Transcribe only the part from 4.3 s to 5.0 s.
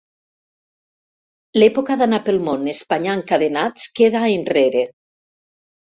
enrere.